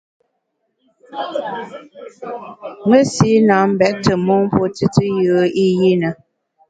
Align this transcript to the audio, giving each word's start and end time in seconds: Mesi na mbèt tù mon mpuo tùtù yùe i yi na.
Mesi 2.89 3.29
na 3.47 3.55
mbèt 3.71 3.93
tù 4.03 4.13
mon 4.25 4.41
mpuo 4.47 4.65
tùtù 4.75 5.05
yùe 5.25 5.43
i 5.63 5.65
yi 5.79 5.91
na. 6.01 6.09